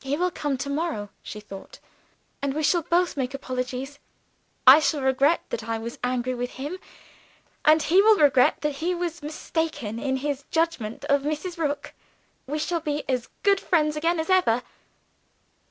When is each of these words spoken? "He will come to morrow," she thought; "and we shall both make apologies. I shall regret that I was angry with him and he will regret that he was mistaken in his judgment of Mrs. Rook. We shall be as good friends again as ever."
"He 0.00 0.16
will 0.16 0.30
come 0.30 0.56
to 0.56 0.70
morrow," 0.70 1.10
she 1.22 1.40
thought; 1.40 1.78
"and 2.40 2.54
we 2.54 2.62
shall 2.62 2.80
both 2.80 3.18
make 3.18 3.34
apologies. 3.34 3.98
I 4.66 4.80
shall 4.80 5.02
regret 5.02 5.42
that 5.50 5.68
I 5.68 5.76
was 5.76 5.98
angry 6.02 6.32
with 6.34 6.52
him 6.52 6.78
and 7.66 7.82
he 7.82 8.00
will 8.00 8.16
regret 8.16 8.62
that 8.62 8.76
he 8.76 8.94
was 8.94 9.22
mistaken 9.22 9.98
in 9.98 10.16
his 10.24 10.44
judgment 10.50 11.04
of 11.10 11.20
Mrs. 11.20 11.58
Rook. 11.58 11.92
We 12.46 12.58
shall 12.58 12.80
be 12.80 13.04
as 13.10 13.28
good 13.42 13.60
friends 13.60 13.94
again 13.94 14.18
as 14.18 14.30
ever." 14.30 14.62